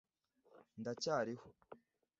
[0.79, 1.43] ndacyariho